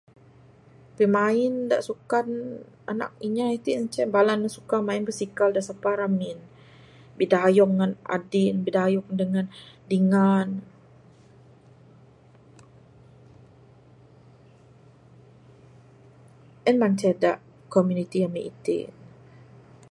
Pimain 0.97 1.53
da 1.71 1.77
sukan 1.87 2.27
bala 2.39 2.61
anak 2.91 3.11
inya 3.27 3.45
itin 3.57 3.79
inceh 3.81 4.07
suka 4.57 4.77
main 4.87 5.03
basikal 5.09 5.49
da 5.53 5.61
sapa 5.69 5.89
ramin. 5.99 6.37
Bidayung 7.17 7.73
ngan 7.77 7.91
adik 8.15 8.49
ne 8.53 8.59
bidayung 8.65 9.09
dangan 9.19 9.47
dingan 9.91 10.47
ne 10.57 10.61
en 16.69 16.75
manceh 16.81 17.13
komuniti 17.73 18.17
ami 18.27 18.41
itin 18.51 18.87
ne. 18.89 18.99